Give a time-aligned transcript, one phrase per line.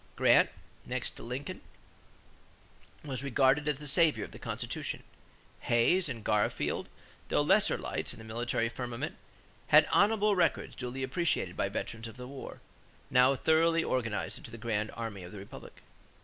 [0.15, 0.49] Grant,
[0.83, 1.61] next to Lincoln,
[3.05, 5.03] was regarded as the savior of the Constitution.
[5.59, 6.89] Hayes and Garfield,
[7.29, 9.15] though lesser lights in the military firmament,
[9.67, 12.61] had honorable records duly appreciated by veterans of the war,
[13.11, 15.83] now thoroughly organized into the Grand Army of the Republic.